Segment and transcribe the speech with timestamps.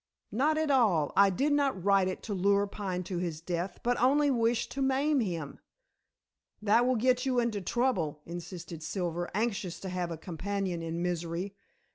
[0.31, 1.13] "Not at all.
[1.15, 4.81] I did not write it to lure Pine to his death, but only wished to
[4.81, 5.59] maim him."
[6.59, 11.53] "That will get you into trouble," insisted Silver, anxious to have a companion in misery.